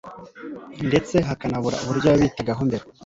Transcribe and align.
ndetse 0.87 1.15
bakanabura 1.27 1.77
uburyo 1.83 2.07
yabitagaho 2.09 2.61
mbere, 2.69 2.83